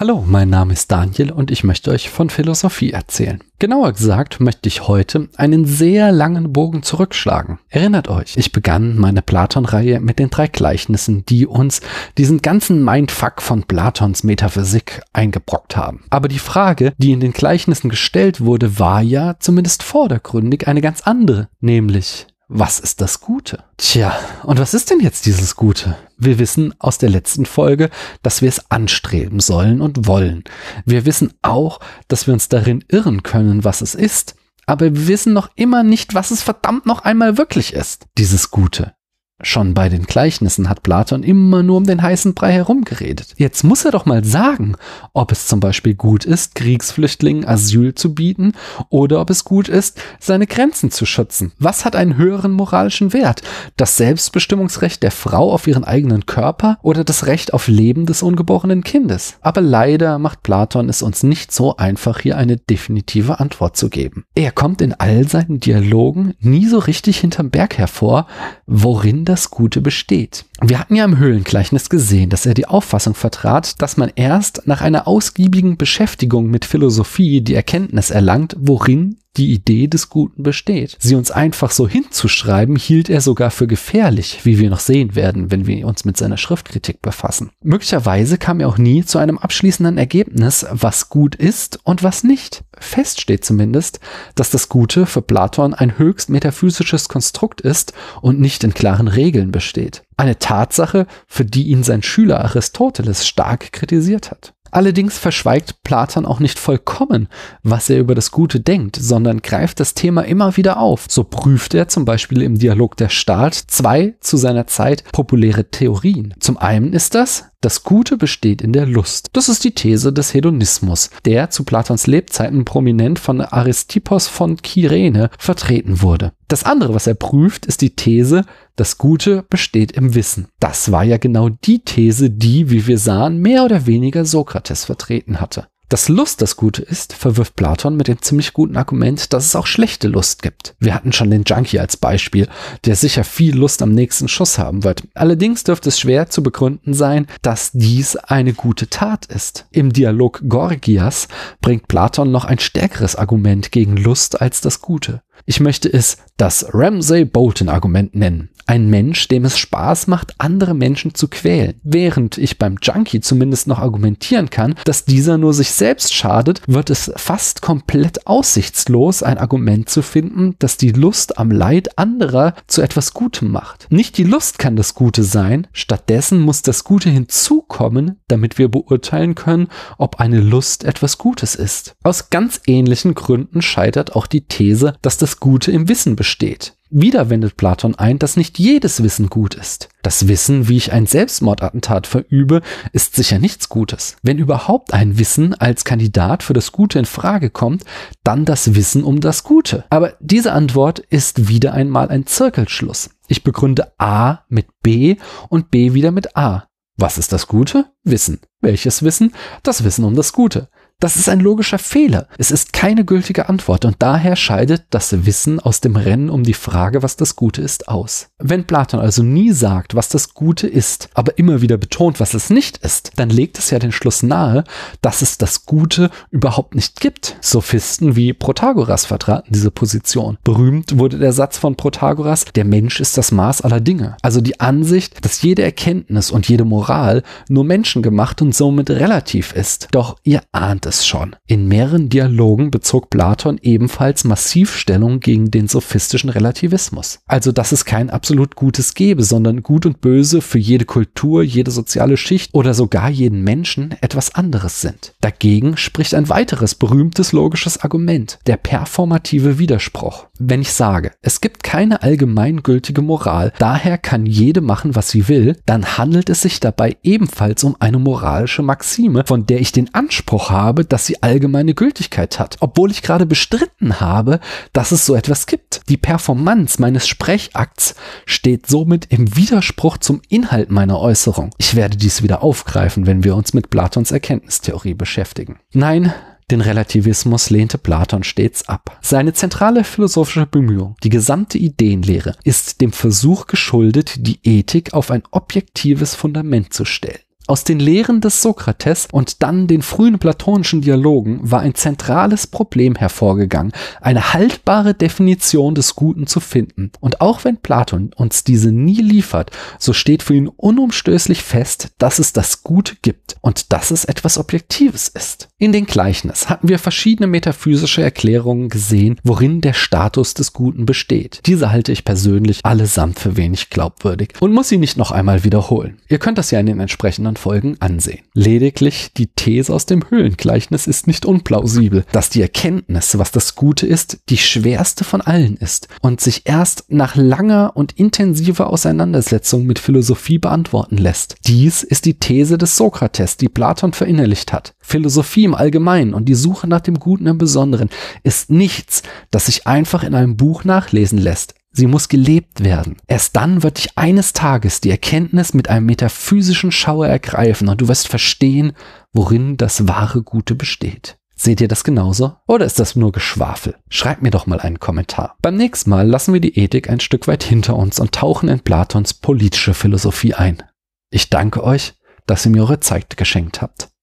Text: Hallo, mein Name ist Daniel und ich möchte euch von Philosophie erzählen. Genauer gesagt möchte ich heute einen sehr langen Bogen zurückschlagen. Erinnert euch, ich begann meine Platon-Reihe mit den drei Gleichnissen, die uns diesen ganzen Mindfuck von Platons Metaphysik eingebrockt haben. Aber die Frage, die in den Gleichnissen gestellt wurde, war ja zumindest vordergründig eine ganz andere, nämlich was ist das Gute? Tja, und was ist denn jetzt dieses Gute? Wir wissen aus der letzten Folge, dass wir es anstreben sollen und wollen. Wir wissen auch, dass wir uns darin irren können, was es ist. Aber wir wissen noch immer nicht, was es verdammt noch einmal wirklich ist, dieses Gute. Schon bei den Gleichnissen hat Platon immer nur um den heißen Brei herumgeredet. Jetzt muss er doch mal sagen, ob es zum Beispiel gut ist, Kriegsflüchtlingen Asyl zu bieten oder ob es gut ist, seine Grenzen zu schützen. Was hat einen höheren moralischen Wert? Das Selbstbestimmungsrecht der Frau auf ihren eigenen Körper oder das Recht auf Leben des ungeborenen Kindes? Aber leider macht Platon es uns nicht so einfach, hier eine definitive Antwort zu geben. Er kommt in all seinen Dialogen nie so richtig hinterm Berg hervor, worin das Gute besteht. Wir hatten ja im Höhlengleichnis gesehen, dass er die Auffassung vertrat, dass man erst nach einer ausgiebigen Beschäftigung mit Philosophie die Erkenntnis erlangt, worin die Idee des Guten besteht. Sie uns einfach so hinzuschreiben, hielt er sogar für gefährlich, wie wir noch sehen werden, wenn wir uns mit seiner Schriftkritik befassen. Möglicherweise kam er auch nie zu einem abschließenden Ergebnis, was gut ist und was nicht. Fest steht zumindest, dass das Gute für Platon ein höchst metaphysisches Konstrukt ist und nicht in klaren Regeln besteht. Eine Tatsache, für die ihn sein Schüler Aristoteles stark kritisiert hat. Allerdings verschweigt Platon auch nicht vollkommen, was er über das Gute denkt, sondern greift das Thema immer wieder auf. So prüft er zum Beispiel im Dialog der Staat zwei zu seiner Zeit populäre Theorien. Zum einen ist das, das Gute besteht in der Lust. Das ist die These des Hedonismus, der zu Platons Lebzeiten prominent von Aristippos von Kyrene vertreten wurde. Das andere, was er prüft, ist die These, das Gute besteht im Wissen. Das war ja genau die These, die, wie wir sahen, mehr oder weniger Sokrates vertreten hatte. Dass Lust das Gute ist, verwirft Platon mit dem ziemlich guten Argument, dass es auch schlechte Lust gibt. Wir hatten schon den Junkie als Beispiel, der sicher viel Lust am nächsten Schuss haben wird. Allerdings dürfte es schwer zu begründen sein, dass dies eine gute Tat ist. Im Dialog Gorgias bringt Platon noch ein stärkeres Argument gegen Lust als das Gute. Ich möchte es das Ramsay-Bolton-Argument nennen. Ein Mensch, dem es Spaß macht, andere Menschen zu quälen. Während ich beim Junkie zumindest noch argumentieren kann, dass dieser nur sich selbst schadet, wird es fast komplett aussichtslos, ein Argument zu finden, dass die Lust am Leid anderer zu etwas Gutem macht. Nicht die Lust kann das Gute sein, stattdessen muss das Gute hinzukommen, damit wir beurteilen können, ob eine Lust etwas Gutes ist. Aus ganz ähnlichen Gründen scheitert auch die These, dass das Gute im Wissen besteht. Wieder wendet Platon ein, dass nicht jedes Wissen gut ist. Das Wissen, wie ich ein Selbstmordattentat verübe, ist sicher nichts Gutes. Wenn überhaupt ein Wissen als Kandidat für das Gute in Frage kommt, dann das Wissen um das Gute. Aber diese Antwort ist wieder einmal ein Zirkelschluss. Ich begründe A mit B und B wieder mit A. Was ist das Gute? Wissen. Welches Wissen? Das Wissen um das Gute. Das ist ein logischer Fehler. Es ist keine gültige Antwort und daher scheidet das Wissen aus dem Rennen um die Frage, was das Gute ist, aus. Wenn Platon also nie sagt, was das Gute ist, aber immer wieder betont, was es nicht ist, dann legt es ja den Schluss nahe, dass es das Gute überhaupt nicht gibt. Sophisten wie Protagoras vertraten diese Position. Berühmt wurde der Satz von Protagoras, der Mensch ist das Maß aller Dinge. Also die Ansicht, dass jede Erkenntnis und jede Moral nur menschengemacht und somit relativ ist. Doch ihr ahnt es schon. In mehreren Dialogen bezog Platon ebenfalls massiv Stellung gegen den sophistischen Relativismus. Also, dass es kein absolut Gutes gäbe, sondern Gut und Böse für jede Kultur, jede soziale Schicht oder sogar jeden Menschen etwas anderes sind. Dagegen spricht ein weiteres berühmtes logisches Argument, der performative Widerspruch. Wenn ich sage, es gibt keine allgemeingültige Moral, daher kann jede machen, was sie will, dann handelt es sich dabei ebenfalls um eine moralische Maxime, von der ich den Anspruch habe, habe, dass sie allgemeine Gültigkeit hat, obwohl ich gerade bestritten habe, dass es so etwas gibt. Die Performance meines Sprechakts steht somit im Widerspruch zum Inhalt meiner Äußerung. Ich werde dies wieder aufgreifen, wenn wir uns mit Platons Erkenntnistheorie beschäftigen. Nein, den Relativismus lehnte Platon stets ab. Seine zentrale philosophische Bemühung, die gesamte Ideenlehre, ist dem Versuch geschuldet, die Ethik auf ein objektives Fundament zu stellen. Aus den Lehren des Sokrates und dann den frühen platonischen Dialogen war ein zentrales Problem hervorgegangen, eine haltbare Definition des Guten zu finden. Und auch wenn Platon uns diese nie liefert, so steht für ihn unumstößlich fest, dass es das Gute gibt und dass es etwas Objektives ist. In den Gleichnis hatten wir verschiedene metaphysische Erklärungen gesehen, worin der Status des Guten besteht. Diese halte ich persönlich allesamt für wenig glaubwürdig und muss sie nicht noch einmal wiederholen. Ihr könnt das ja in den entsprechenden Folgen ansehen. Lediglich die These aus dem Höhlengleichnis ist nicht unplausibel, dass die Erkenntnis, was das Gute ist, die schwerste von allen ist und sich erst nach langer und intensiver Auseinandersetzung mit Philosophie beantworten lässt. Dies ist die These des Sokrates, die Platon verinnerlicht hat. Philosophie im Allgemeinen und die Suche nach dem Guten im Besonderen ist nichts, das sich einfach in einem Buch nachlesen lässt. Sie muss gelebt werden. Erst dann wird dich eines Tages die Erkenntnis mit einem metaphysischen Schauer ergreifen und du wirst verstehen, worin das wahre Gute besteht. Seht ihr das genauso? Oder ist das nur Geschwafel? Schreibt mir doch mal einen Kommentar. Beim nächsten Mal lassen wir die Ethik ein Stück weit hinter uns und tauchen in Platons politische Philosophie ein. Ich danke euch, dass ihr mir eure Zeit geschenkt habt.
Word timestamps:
Hallo, 0.00 0.22
mein 0.24 0.48
Name 0.48 0.74
ist 0.74 0.92
Daniel 0.92 1.32
und 1.32 1.50
ich 1.50 1.64
möchte 1.64 1.90
euch 1.90 2.08
von 2.08 2.30
Philosophie 2.30 2.92
erzählen. 2.92 3.42
Genauer 3.58 3.94
gesagt 3.94 4.38
möchte 4.38 4.68
ich 4.68 4.86
heute 4.86 5.28
einen 5.34 5.64
sehr 5.64 6.12
langen 6.12 6.52
Bogen 6.52 6.84
zurückschlagen. 6.84 7.58
Erinnert 7.68 8.06
euch, 8.06 8.36
ich 8.36 8.52
begann 8.52 8.96
meine 8.96 9.22
Platon-Reihe 9.22 9.98
mit 9.98 10.20
den 10.20 10.30
drei 10.30 10.46
Gleichnissen, 10.46 11.26
die 11.26 11.48
uns 11.48 11.80
diesen 12.16 12.42
ganzen 12.42 12.84
Mindfuck 12.84 13.42
von 13.42 13.64
Platons 13.64 14.22
Metaphysik 14.22 15.02
eingebrockt 15.12 15.76
haben. 15.76 16.04
Aber 16.10 16.28
die 16.28 16.38
Frage, 16.38 16.92
die 16.98 17.10
in 17.10 17.18
den 17.18 17.32
Gleichnissen 17.32 17.88
gestellt 17.88 18.40
wurde, 18.40 18.78
war 18.78 19.02
ja 19.02 19.40
zumindest 19.40 19.82
vordergründig 19.82 20.68
eine 20.68 20.80
ganz 20.80 21.00
andere, 21.00 21.48
nämlich 21.58 22.28
was 22.48 22.80
ist 22.80 23.02
das 23.02 23.20
Gute? 23.20 23.62
Tja, 23.76 24.18
und 24.42 24.58
was 24.58 24.72
ist 24.72 24.90
denn 24.90 25.00
jetzt 25.00 25.26
dieses 25.26 25.54
Gute? 25.54 25.96
Wir 26.16 26.38
wissen 26.38 26.74
aus 26.78 26.96
der 26.96 27.10
letzten 27.10 27.44
Folge, 27.44 27.90
dass 28.22 28.40
wir 28.40 28.48
es 28.48 28.70
anstreben 28.70 29.38
sollen 29.38 29.82
und 29.82 30.06
wollen. 30.06 30.44
Wir 30.86 31.04
wissen 31.04 31.34
auch, 31.42 31.78
dass 32.08 32.26
wir 32.26 32.32
uns 32.32 32.48
darin 32.48 32.82
irren 32.88 33.22
können, 33.22 33.64
was 33.64 33.82
es 33.82 33.94
ist. 33.94 34.34
Aber 34.64 34.86
wir 34.86 35.08
wissen 35.08 35.34
noch 35.34 35.50
immer 35.56 35.82
nicht, 35.82 36.14
was 36.14 36.30
es 36.30 36.42
verdammt 36.42 36.86
noch 36.86 37.00
einmal 37.00 37.36
wirklich 37.36 37.74
ist, 37.74 38.06
dieses 38.16 38.50
Gute. 38.50 38.94
Schon 39.40 39.72
bei 39.72 39.88
den 39.88 40.02
Gleichnissen 40.02 40.68
hat 40.68 40.82
Platon 40.82 41.22
immer 41.22 41.62
nur 41.62 41.76
um 41.76 41.84
den 41.84 42.02
heißen 42.02 42.34
Brei 42.34 42.50
herumgeredet. 42.52 43.34
Jetzt 43.36 43.62
muss 43.62 43.84
er 43.84 43.92
doch 43.92 44.04
mal 44.04 44.24
sagen, 44.24 44.74
ob 45.12 45.30
es 45.30 45.46
zum 45.46 45.60
Beispiel 45.60 45.94
gut 45.94 46.24
ist, 46.24 46.56
Kriegsflüchtlingen 46.56 47.46
Asyl 47.46 47.94
zu 47.94 48.14
bieten 48.14 48.54
oder 48.88 49.20
ob 49.20 49.30
es 49.30 49.44
gut 49.44 49.68
ist, 49.68 50.00
seine 50.18 50.48
Grenzen 50.48 50.90
zu 50.90 51.06
schützen. 51.06 51.52
Was 51.60 51.84
hat 51.84 51.94
einen 51.94 52.16
höheren 52.16 52.50
moralischen 52.50 53.12
Wert? 53.12 53.42
Das 53.76 53.96
Selbstbestimmungsrecht 53.96 55.04
der 55.04 55.12
Frau 55.12 55.52
auf 55.52 55.68
ihren 55.68 55.84
eigenen 55.84 56.26
Körper 56.26 56.78
oder 56.82 57.04
das 57.04 57.26
Recht 57.26 57.54
auf 57.54 57.68
Leben 57.68 58.06
des 58.06 58.24
ungeborenen 58.24 58.82
Kindes? 58.82 59.36
Aber 59.40 59.60
leider 59.60 60.18
macht 60.18 60.42
Platon 60.42 60.88
es 60.88 61.00
uns 61.00 61.22
nicht 61.22 61.52
so 61.52 61.76
einfach, 61.76 62.18
hier 62.18 62.36
eine 62.36 62.56
definitive 62.56 63.38
Antwort 63.38 63.76
zu 63.76 63.88
geben. 63.88 64.24
Er 64.34 64.50
kommt 64.50 64.82
in 64.82 64.94
all 64.94 65.28
seinen 65.28 65.60
Dialogen 65.60 66.34
nie 66.40 66.66
so 66.66 66.80
richtig 66.80 67.20
hinterm 67.20 67.50
Berg 67.50 67.78
hervor, 67.78 68.26
worin 68.66 69.27
das 69.28 69.50
Gute 69.50 69.80
besteht. 69.80 70.44
Wir 70.60 70.78
hatten 70.78 70.96
ja 70.96 71.04
im 71.04 71.18
Höhlengleichnis 71.18 71.90
gesehen, 71.90 72.30
dass 72.30 72.46
er 72.46 72.54
die 72.54 72.66
Auffassung 72.66 73.14
vertrat, 73.14 73.80
dass 73.82 73.96
man 73.96 74.10
erst 74.14 74.62
nach 74.66 74.80
einer 74.80 75.06
ausgiebigen 75.06 75.76
Beschäftigung 75.76 76.48
mit 76.50 76.64
Philosophie 76.64 77.40
die 77.40 77.54
Erkenntnis 77.54 78.10
erlangt, 78.10 78.56
worin 78.58 79.18
die 79.38 79.52
Idee 79.52 79.86
des 79.86 80.10
Guten 80.10 80.42
besteht. 80.42 80.96
Sie 80.98 81.14
uns 81.14 81.30
einfach 81.30 81.70
so 81.70 81.88
hinzuschreiben, 81.88 82.76
hielt 82.76 83.08
er 83.08 83.20
sogar 83.20 83.50
für 83.50 83.66
gefährlich, 83.66 84.40
wie 84.44 84.58
wir 84.58 84.68
noch 84.68 84.80
sehen 84.80 85.14
werden, 85.14 85.50
wenn 85.50 85.66
wir 85.66 85.86
uns 85.86 86.04
mit 86.04 86.16
seiner 86.16 86.36
Schriftkritik 86.36 87.00
befassen. 87.00 87.50
Möglicherweise 87.62 88.36
kam 88.36 88.60
er 88.60 88.68
auch 88.68 88.78
nie 88.78 89.04
zu 89.04 89.18
einem 89.18 89.38
abschließenden 89.38 89.96
Ergebnis, 89.96 90.66
was 90.70 91.08
gut 91.08 91.36
ist 91.36 91.78
und 91.84 92.02
was 92.02 92.24
nicht. 92.24 92.64
Fest 92.78 93.20
steht 93.20 93.44
zumindest, 93.44 94.00
dass 94.34 94.50
das 94.50 94.68
Gute 94.68 95.06
für 95.06 95.22
Platon 95.22 95.74
ein 95.74 95.98
höchst 95.98 96.30
metaphysisches 96.30 97.08
Konstrukt 97.08 97.60
ist 97.60 97.92
und 98.20 98.40
nicht 98.40 98.64
in 98.64 98.74
klaren 98.74 99.08
Regeln 99.08 99.52
besteht. 99.52 100.02
Eine 100.16 100.38
Tatsache, 100.38 101.06
für 101.28 101.44
die 101.44 101.68
ihn 101.68 101.84
sein 101.84 102.02
Schüler 102.02 102.40
Aristoteles 102.40 103.26
stark 103.26 103.72
kritisiert 103.72 104.32
hat. 104.32 104.54
Allerdings 104.70 105.18
verschweigt 105.18 105.82
Platon 105.84 106.26
auch 106.26 106.40
nicht 106.40 106.58
vollkommen, 106.58 107.28
was 107.62 107.90
er 107.90 107.98
über 107.98 108.14
das 108.14 108.30
Gute 108.30 108.60
denkt, 108.60 108.96
sondern 108.96 109.42
greift 109.42 109.80
das 109.80 109.94
Thema 109.94 110.22
immer 110.22 110.56
wieder 110.56 110.78
auf. 110.78 111.06
So 111.08 111.24
prüft 111.24 111.74
er 111.74 111.88
zum 111.88 112.04
Beispiel 112.04 112.42
im 112.42 112.58
Dialog 112.58 112.96
der 112.96 113.08
Staat 113.08 113.54
zwei 113.54 114.14
zu 114.20 114.36
seiner 114.36 114.66
Zeit 114.66 115.04
populäre 115.12 115.70
Theorien. 115.70 116.34
Zum 116.40 116.58
einen 116.58 116.92
ist 116.92 117.14
das, 117.14 117.44
das 117.60 117.82
Gute 117.82 118.16
besteht 118.16 118.62
in 118.62 118.72
der 118.72 118.86
Lust. 118.86 119.28
Das 119.32 119.48
ist 119.48 119.64
die 119.64 119.72
These 119.74 120.12
des 120.12 120.32
Hedonismus, 120.32 121.10
der 121.24 121.50
zu 121.50 121.64
Platons 121.64 122.06
Lebzeiten 122.06 122.64
prominent 122.64 123.18
von 123.18 123.40
Aristippos 123.40 124.28
von 124.28 124.56
Kyrene 124.58 125.30
vertreten 125.38 126.00
wurde. 126.00 126.32
Das 126.46 126.64
andere, 126.64 126.94
was 126.94 127.08
er 127.08 127.14
prüft, 127.14 127.66
ist 127.66 127.80
die 127.80 127.96
These, 127.96 128.44
das 128.76 128.96
Gute 128.96 129.44
besteht 129.50 129.92
im 129.92 130.14
Wissen. 130.14 130.48
Das 130.60 130.92
war 130.92 131.02
ja 131.02 131.16
genau 131.16 131.48
die 131.48 131.80
These, 131.80 132.30
die, 132.30 132.70
wie 132.70 132.86
wir 132.86 132.98
sahen, 132.98 133.38
mehr 133.38 133.64
oder 133.64 133.86
weniger 133.86 134.24
Sokrates 134.24 134.84
vertreten 134.84 135.40
hatte. 135.40 135.66
Dass 135.88 136.10
Lust 136.10 136.42
das 136.42 136.56
Gute 136.56 136.82
ist, 136.82 137.14
verwirft 137.14 137.56
Platon 137.56 137.96
mit 137.96 138.08
dem 138.08 138.20
ziemlich 138.20 138.52
guten 138.52 138.76
Argument, 138.76 139.32
dass 139.32 139.46
es 139.46 139.56
auch 139.56 139.66
schlechte 139.66 140.06
Lust 140.06 140.42
gibt. 140.42 140.74
Wir 140.78 140.94
hatten 140.94 141.12
schon 141.12 141.30
den 141.30 141.44
Junkie 141.44 141.78
als 141.78 141.96
Beispiel, 141.96 142.46
der 142.84 142.94
sicher 142.94 143.24
viel 143.24 143.56
Lust 143.56 143.80
am 143.80 143.92
nächsten 143.92 144.28
Schuss 144.28 144.58
haben 144.58 144.84
wird. 144.84 145.04
Allerdings 145.14 145.64
dürfte 145.64 145.88
es 145.88 145.98
schwer 145.98 146.28
zu 146.28 146.42
begründen 146.42 146.92
sein, 146.92 147.26
dass 147.40 147.70
dies 147.72 148.16
eine 148.16 148.52
gute 148.52 148.90
Tat 148.90 149.24
ist. 149.26 149.66
Im 149.70 149.90
Dialog 149.90 150.42
Gorgias 150.46 151.26
bringt 151.62 151.88
Platon 151.88 152.30
noch 152.30 152.44
ein 152.44 152.58
stärkeres 152.58 153.16
Argument 153.16 153.72
gegen 153.72 153.96
Lust 153.96 154.42
als 154.42 154.60
das 154.60 154.82
Gute. 154.82 155.22
Ich 155.46 155.60
möchte 155.60 155.90
es 155.90 156.18
das 156.36 156.66
Ramsay-Bolton-Argument 156.74 158.14
nennen. 158.14 158.50
Ein 158.68 158.90
Mensch, 158.90 159.28
dem 159.28 159.46
es 159.46 159.58
Spaß 159.58 160.08
macht, 160.08 160.34
andere 160.36 160.74
Menschen 160.74 161.14
zu 161.14 161.28
quälen. 161.28 161.80
Während 161.82 162.36
ich 162.36 162.58
beim 162.58 162.76
Junkie 162.82 163.20
zumindest 163.20 163.66
noch 163.66 163.78
argumentieren 163.78 164.50
kann, 164.50 164.74
dass 164.84 165.06
dieser 165.06 165.38
nur 165.38 165.54
sich 165.54 165.70
selbst 165.70 166.12
schadet, 166.12 166.60
wird 166.66 166.90
es 166.90 167.10
fast 167.16 167.62
komplett 167.62 168.26
aussichtslos, 168.26 169.22
ein 169.22 169.38
Argument 169.38 169.88
zu 169.88 170.02
finden, 170.02 170.54
dass 170.58 170.76
die 170.76 170.92
Lust 170.92 171.38
am 171.38 171.50
Leid 171.50 171.98
anderer 171.98 172.52
zu 172.66 172.82
etwas 172.82 173.14
Gutem 173.14 173.50
macht. 173.50 173.86
Nicht 173.90 174.18
die 174.18 174.24
Lust 174.24 174.58
kann 174.58 174.76
das 174.76 174.94
Gute 174.94 175.24
sein, 175.24 175.66
stattdessen 175.72 176.38
muss 176.38 176.60
das 176.60 176.84
Gute 176.84 177.08
hinzukommen, 177.08 178.20
damit 178.28 178.58
wir 178.58 178.68
beurteilen 178.68 179.34
können, 179.34 179.68
ob 179.96 180.20
eine 180.20 180.40
Lust 180.40 180.84
etwas 180.84 181.16
Gutes 181.16 181.54
ist. 181.54 181.94
Aus 182.02 182.28
ganz 182.28 182.60
ähnlichen 182.66 183.14
Gründen 183.14 183.62
scheitert 183.62 184.14
auch 184.14 184.26
die 184.26 184.42
These, 184.42 184.92
dass 185.00 185.16
das 185.16 185.40
Gute 185.40 185.72
im 185.72 185.88
Wissen 185.88 186.16
besteht. 186.16 186.74
Wieder 186.90 187.28
wendet 187.28 187.58
Platon 187.58 187.94
ein, 187.96 188.18
dass 188.18 188.38
nicht 188.38 188.58
jedes 188.58 189.02
Wissen 189.02 189.28
gut 189.28 189.54
ist. 189.54 189.90
Das 190.02 190.26
Wissen, 190.26 190.68
wie 190.68 190.78
ich 190.78 190.92
ein 190.92 191.06
Selbstmordattentat 191.06 192.06
verübe, 192.06 192.62
ist 192.92 193.14
sicher 193.14 193.38
nichts 193.38 193.68
Gutes. 193.68 194.16
Wenn 194.22 194.38
überhaupt 194.38 194.94
ein 194.94 195.18
Wissen 195.18 195.52
als 195.52 195.84
Kandidat 195.84 196.42
für 196.42 196.54
das 196.54 196.72
Gute 196.72 196.98
in 196.98 197.04
Frage 197.04 197.50
kommt, 197.50 197.84
dann 198.24 198.46
das 198.46 198.74
Wissen 198.74 199.04
um 199.04 199.20
das 199.20 199.44
Gute. 199.44 199.84
Aber 199.90 200.14
diese 200.20 200.52
Antwort 200.52 201.00
ist 201.10 201.48
wieder 201.48 201.74
einmal 201.74 202.08
ein 202.08 202.26
Zirkelschluss. 202.26 203.10
Ich 203.26 203.44
begründe 203.44 203.92
A 203.98 204.44
mit 204.48 204.66
B 204.82 205.16
und 205.50 205.70
B 205.70 205.92
wieder 205.92 206.10
mit 206.10 206.38
A. 206.38 206.68
Was 206.96 207.18
ist 207.18 207.32
das 207.32 207.46
Gute? 207.46 207.84
Wissen. 208.02 208.40
Welches 208.60 209.02
Wissen? 209.02 209.34
Das 209.62 209.84
Wissen 209.84 210.04
um 210.04 210.16
das 210.16 210.32
Gute. 210.32 210.68
Das 211.00 211.14
ist 211.14 211.28
ein 211.28 211.38
logischer 211.38 211.78
Fehler. 211.78 212.26
Es 212.38 212.50
ist 212.50 212.72
keine 212.72 213.04
gültige 213.04 213.48
Antwort 213.48 213.84
und 213.84 213.94
daher 214.00 214.34
scheidet 214.34 214.82
das 214.90 215.26
Wissen 215.26 215.60
aus 215.60 215.80
dem 215.80 215.94
Rennen 215.94 216.28
um 216.28 216.42
die 216.42 216.54
Frage, 216.54 217.04
was 217.04 217.14
das 217.14 217.36
Gute 217.36 217.62
ist, 217.62 217.86
aus. 217.86 218.30
Wenn 218.40 218.64
Platon 218.64 218.98
also 218.98 219.22
nie 219.22 219.52
sagt, 219.52 219.94
was 219.94 220.08
das 220.08 220.34
Gute 220.34 220.66
ist, 220.66 221.08
aber 221.14 221.38
immer 221.38 221.62
wieder 221.62 221.76
betont, 221.76 222.18
was 222.18 222.34
es 222.34 222.50
nicht 222.50 222.78
ist, 222.78 223.12
dann 223.14 223.30
legt 223.30 223.60
es 223.60 223.70
ja 223.70 223.78
den 223.78 223.92
Schluss 223.92 224.24
nahe, 224.24 224.64
dass 225.00 225.22
es 225.22 225.38
das 225.38 225.66
Gute 225.66 226.10
überhaupt 226.32 226.74
nicht 226.74 226.98
gibt. 226.98 227.36
Sophisten 227.40 228.16
wie 228.16 228.32
Protagoras 228.32 229.06
vertraten 229.06 229.52
diese 229.52 229.70
Position. 229.70 230.36
Berühmt 230.42 230.98
wurde 230.98 231.20
der 231.20 231.32
Satz 231.32 231.58
von 231.58 231.76
Protagoras, 231.76 232.46
der 232.56 232.64
Mensch 232.64 232.98
ist 232.98 233.16
das 233.16 233.30
Maß 233.30 233.60
aller 233.60 233.78
Dinge. 233.78 234.16
Also 234.22 234.40
die 234.40 234.58
Ansicht, 234.58 235.24
dass 235.24 235.42
jede 235.42 235.62
Erkenntnis 235.62 236.32
und 236.32 236.48
jede 236.48 236.64
Moral 236.64 237.22
nur 237.48 237.62
menschengemacht 237.62 238.42
und 238.42 238.52
somit 238.52 238.90
relativ 238.90 239.52
ist. 239.52 239.86
Doch 239.92 240.16
ihr 240.24 240.42
ahnt 240.50 240.87
es 240.88 241.06
schon. 241.06 241.36
In 241.46 241.68
mehreren 241.68 242.08
Dialogen 242.08 242.70
bezog 242.70 243.10
Platon 243.10 243.58
ebenfalls 243.62 244.24
massiv 244.24 244.74
Stellung 244.74 245.20
gegen 245.20 245.50
den 245.50 245.68
sophistischen 245.68 246.30
Relativismus. 246.30 247.20
Also, 247.26 247.52
dass 247.52 247.72
es 247.72 247.84
kein 247.84 248.10
absolut 248.10 248.56
Gutes 248.56 248.94
gäbe, 248.94 249.22
sondern 249.22 249.62
Gut 249.62 249.86
und 249.86 250.00
Böse 250.00 250.40
für 250.40 250.58
jede 250.58 250.84
Kultur, 250.84 251.42
jede 251.42 251.70
soziale 251.70 252.16
Schicht 252.16 252.54
oder 252.54 252.74
sogar 252.74 253.10
jeden 253.10 253.42
Menschen 253.42 253.94
etwas 254.00 254.34
anderes 254.34 254.80
sind. 254.80 255.14
Dagegen 255.20 255.76
spricht 255.76 256.14
ein 256.14 256.28
weiteres 256.28 256.74
berühmtes 256.74 257.32
logisches 257.32 257.78
Argument, 257.78 258.38
der 258.46 258.56
performative 258.56 259.58
Widerspruch. 259.58 260.26
Wenn 260.38 260.62
ich 260.62 260.72
sage, 260.72 261.12
es 261.20 261.40
gibt 261.40 261.62
keine 261.62 262.02
allgemeingültige 262.02 263.02
Moral, 263.02 263.52
daher 263.58 263.98
kann 263.98 264.24
jede 264.24 264.60
machen, 264.60 264.94
was 264.94 265.10
sie 265.10 265.28
will, 265.28 265.56
dann 265.66 265.98
handelt 265.98 266.30
es 266.30 266.42
sich 266.42 266.60
dabei 266.60 266.96
ebenfalls 267.02 267.64
um 267.64 267.76
eine 267.80 267.98
moralische 267.98 268.62
Maxime, 268.62 269.24
von 269.26 269.46
der 269.46 269.60
ich 269.60 269.72
den 269.72 269.92
Anspruch 269.94 270.50
habe, 270.50 270.77
habe, 270.78 270.84
dass 270.84 271.06
sie 271.06 271.22
allgemeine 271.22 271.74
Gültigkeit 271.74 272.38
hat, 272.38 272.56
obwohl 272.60 272.90
ich 272.90 273.02
gerade 273.02 273.26
bestritten 273.26 274.00
habe, 274.00 274.38
dass 274.72 274.92
es 274.92 275.04
so 275.04 275.14
etwas 275.16 275.46
gibt. 275.46 275.80
Die 275.88 275.96
Performance 275.96 276.80
meines 276.80 277.08
Sprechakts 277.08 277.96
steht 278.26 278.68
somit 278.68 279.06
im 279.06 279.36
Widerspruch 279.36 279.98
zum 279.98 280.22
Inhalt 280.28 280.70
meiner 280.70 281.00
Äußerung. 281.00 281.50
Ich 281.58 281.74
werde 281.74 281.96
dies 281.96 282.22
wieder 282.22 282.42
aufgreifen, 282.42 283.06
wenn 283.06 283.24
wir 283.24 283.34
uns 283.34 283.54
mit 283.54 283.70
Platons 283.70 284.12
Erkenntnistheorie 284.12 284.94
beschäftigen. 284.94 285.58
Nein, 285.72 286.12
den 286.50 286.60
Relativismus 286.60 287.50
lehnte 287.50 287.76
Platon 287.76 288.22
stets 288.22 288.68
ab. 288.68 288.98
Seine 289.02 289.32
zentrale 289.32 289.82
philosophische 289.82 290.46
Bemühung, 290.46 290.94
die 291.02 291.10
gesamte 291.10 291.58
Ideenlehre, 291.58 292.36
ist 292.44 292.80
dem 292.80 292.92
Versuch 292.92 293.48
geschuldet, 293.48 294.14
die 294.18 294.38
Ethik 294.44 294.94
auf 294.94 295.10
ein 295.10 295.24
objektives 295.30 296.14
Fundament 296.14 296.72
zu 296.72 296.84
stellen. 296.84 297.18
Aus 297.48 297.64
den 297.64 297.80
Lehren 297.80 298.20
des 298.20 298.42
Sokrates 298.42 299.08
und 299.10 299.42
dann 299.42 299.68
den 299.68 299.80
frühen 299.80 300.18
platonischen 300.18 300.82
Dialogen 300.82 301.40
war 301.42 301.60
ein 301.60 301.74
zentrales 301.74 302.46
Problem 302.46 302.94
hervorgegangen, 302.94 303.72
eine 304.02 304.34
haltbare 304.34 304.92
Definition 304.92 305.74
des 305.74 305.94
Guten 305.94 306.26
zu 306.26 306.40
finden. 306.40 306.92
Und 307.00 307.22
auch 307.22 307.44
wenn 307.44 307.56
Platon 307.56 308.10
uns 308.14 308.44
diese 308.44 308.70
nie 308.70 309.00
liefert, 309.00 309.50
so 309.78 309.94
steht 309.94 310.22
für 310.22 310.34
ihn 310.34 310.48
unumstößlich 310.48 311.42
fest, 311.42 311.88
dass 311.96 312.18
es 312.18 312.34
das 312.34 312.64
Gute 312.64 312.96
gibt 313.00 313.36
und 313.40 313.72
dass 313.72 313.92
es 313.92 314.04
etwas 314.04 314.36
Objektives 314.36 315.08
ist. 315.08 315.48
In 315.56 315.72
den 315.72 315.86
Gleichnis 315.86 316.50
hatten 316.50 316.68
wir 316.68 316.78
verschiedene 316.78 317.28
metaphysische 317.28 318.02
Erklärungen 318.02 318.68
gesehen, 318.68 319.18
worin 319.24 319.62
der 319.62 319.72
Status 319.72 320.34
des 320.34 320.52
Guten 320.52 320.84
besteht. 320.84 321.40
Diese 321.46 321.72
halte 321.72 321.92
ich 321.92 322.04
persönlich 322.04 322.60
allesamt 322.66 323.18
für 323.18 323.38
wenig 323.38 323.70
glaubwürdig 323.70 324.34
und 324.40 324.52
muss 324.52 324.68
sie 324.68 324.76
nicht 324.76 324.98
noch 324.98 325.12
einmal 325.12 325.44
wiederholen. 325.44 325.96
Ihr 326.08 326.18
könnt 326.18 326.36
das 326.36 326.50
ja 326.50 326.60
in 326.60 326.66
den 326.66 326.80
entsprechenden 326.80 327.37
Folgen 327.38 327.76
ansehen. 327.80 328.20
Lediglich 328.34 329.10
die 329.16 329.28
These 329.28 329.72
aus 329.72 329.86
dem 329.86 330.02
Höhlengleichnis 330.10 330.86
ist 330.86 331.06
nicht 331.06 331.24
unplausibel, 331.24 332.04
dass 332.12 332.28
die 332.28 332.42
Erkenntnis, 332.42 333.16
was 333.18 333.30
das 333.30 333.54
Gute 333.54 333.86
ist, 333.86 334.18
die 334.28 334.36
schwerste 334.36 335.04
von 335.04 335.20
allen 335.20 335.56
ist 335.56 335.88
und 336.02 336.20
sich 336.20 336.42
erst 336.44 336.84
nach 336.88 337.16
langer 337.16 337.72
und 337.74 337.92
intensiver 337.92 338.68
Auseinandersetzung 338.68 339.64
mit 339.64 339.78
Philosophie 339.78 340.38
beantworten 340.38 340.98
lässt. 340.98 341.36
Dies 341.46 341.82
ist 341.82 342.04
die 342.04 342.18
These 342.18 342.58
des 342.58 342.76
Sokrates, 342.76 343.36
die 343.36 343.48
Platon 343.48 343.92
verinnerlicht 343.92 344.52
hat. 344.52 344.74
Philosophie 344.80 345.44
im 345.44 345.54
Allgemeinen 345.54 346.14
und 346.14 346.26
die 346.26 346.34
Suche 346.34 346.66
nach 346.66 346.80
dem 346.80 346.98
Guten 346.98 347.26
im 347.26 347.38
Besonderen 347.38 347.88
ist 348.22 348.50
nichts, 348.50 349.02
das 349.30 349.46
sich 349.46 349.66
einfach 349.66 350.02
in 350.02 350.14
einem 350.14 350.36
Buch 350.36 350.64
nachlesen 350.64 351.18
lässt. 351.18 351.54
Sie 351.72 351.86
muss 351.86 352.08
gelebt 352.08 352.64
werden. 352.64 352.96
Erst 353.06 353.36
dann 353.36 353.62
wird 353.62 353.78
dich 353.78 353.96
eines 353.96 354.32
Tages 354.32 354.80
die 354.80 354.90
Erkenntnis 354.90 355.54
mit 355.54 355.68
einem 355.68 355.86
metaphysischen 355.86 356.72
Schauer 356.72 357.06
ergreifen 357.06 357.68
und 357.68 357.80
du 357.80 357.88
wirst 357.88 358.08
verstehen, 358.08 358.72
worin 359.12 359.56
das 359.56 359.86
wahre 359.86 360.22
Gute 360.22 360.54
besteht. 360.54 361.18
Seht 361.36 361.60
ihr 361.60 361.68
das 361.68 361.84
genauso? 361.84 362.34
Oder 362.48 362.66
ist 362.66 362.80
das 362.80 362.96
nur 362.96 363.12
Geschwafel? 363.12 363.76
Schreibt 363.88 364.22
mir 364.22 364.32
doch 364.32 364.46
mal 364.46 364.58
einen 364.58 364.80
Kommentar. 364.80 365.36
Beim 365.40 365.54
nächsten 365.54 365.90
Mal 365.90 366.06
lassen 366.08 366.32
wir 366.32 366.40
die 366.40 366.58
Ethik 366.58 366.90
ein 366.90 366.98
Stück 366.98 367.28
weit 367.28 367.44
hinter 367.44 367.76
uns 367.76 368.00
und 368.00 368.10
tauchen 368.10 368.48
in 368.48 368.58
Platons 368.58 369.14
politische 369.14 369.72
Philosophie 369.72 370.34
ein. 370.34 370.64
Ich 371.10 371.30
danke 371.30 371.62
euch, 371.62 371.94
dass 372.26 372.44
ihr 372.44 372.50
mir 372.50 372.62
eure 372.62 372.80
Zeit 372.80 373.16
geschenkt 373.16 373.62
habt. 373.62 373.87